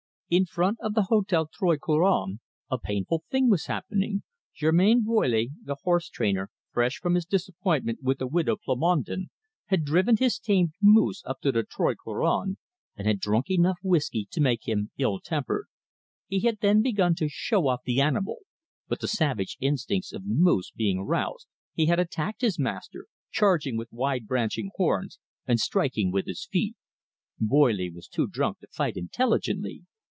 In 0.33 0.45
front 0.45 0.77
of 0.79 0.93
the 0.93 1.07
Hotel 1.09 1.49
Trois 1.53 1.75
Couronnes 1.75 2.39
a 2.69 2.77
painful 2.79 3.25
thing 3.29 3.49
was 3.49 3.65
happening. 3.65 4.23
Germain 4.55 5.03
Boily, 5.05 5.49
the 5.61 5.75
horse 5.83 6.07
trainer, 6.07 6.49
fresh 6.71 6.99
from 6.99 7.15
his 7.15 7.25
disappointment 7.25 7.99
with 8.01 8.19
the 8.19 8.27
widow 8.27 8.55
Plomondon, 8.55 9.29
had 9.65 9.83
driven 9.83 10.15
his 10.15 10.39
tamed 10.39 10.71
moose 10.81 11.21
up 11.25 11.41
to 11.41 11.51
the 11.51 11.63
Trois 11.63 11.95
Couronnes, 12.01 12.55
and 12.95 13.05
had 13.07 13.19
drunk 13.19 13.49
enough 13.51 13.79
whiskey 13.83 14.25
to 14.31 14.39
make 14.39 14.69
him 14.69 14.89
ill 14.97 15.19
tempered. 15.19 15.65
He 16.27 16.39
had 16.39 16.59
then 16.61 16.81
begun 16.81 17.13
to 17.15 17.27
"show 17.27 17.67
off" 17.67 17.81
the 17.83 17.99
animal, 17.99 18.37
but 18.87 19.01
the 19.01 19.09
savage 19.09 19.57
instincts 19.59 20.13
of 20.13 20.25
the 20.25 20.33
moose 20.33 20.71
being 20.73 21.01
roused, 21.01 21.47
he 21.73 21.87
had 21.87 21.99
attacked 21.99 22.39
his 22.39 22.57
master, 22.57 23.07
charging 23.31 23.75
with 23.75 23.91
wide 23.91 24.27
branching 24.27 24.71
horns, 24.75 25.19
and 25.45 25.59
striking 25.59 26.09
with 26.09 26.25
his 26.25 26.47
feet. 26.49 26.75
Boily 27.37 27.93
was 27.93 28.07
too 28.07 28.27
drunk 28.27 28.59
to 28.59 28.67
fight 28.67 28.95
intelligently. 28.95 29.83